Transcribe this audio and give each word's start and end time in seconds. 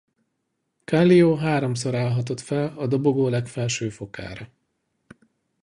Kallio 0.85 1.35
háromszor 1.35 1.95
állhatott 1.95 2.39
fel 2.39 2.77
a 2.77 2.87
dobogó 2.87 3.29
legfelső 3.29 3.89
fokára. 3.89 4.49